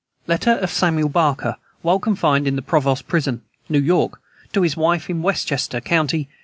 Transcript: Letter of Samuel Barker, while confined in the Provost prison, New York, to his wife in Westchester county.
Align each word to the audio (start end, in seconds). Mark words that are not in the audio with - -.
Letter 0.25 0.53
of 0.53 0.71
Samuel 0.71 1.09
Barker, 1.09 1.57
while 1.83 1.99
confined 1.99 2.47
in 2.47 2.55
the 2.55 2.63
Provost 2.63 3.07
prison, 3.07 3.43
New 3.69 3.79
York, 3.79 4.19
to 4.51 4.63
his 4.63 4.75
wife 4.75 5.11
in 5.11 5.21
Westchester 5.21 5.79
county. 5.79 6.27